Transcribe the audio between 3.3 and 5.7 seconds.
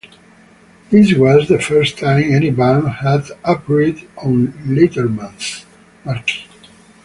appeared on Letterman's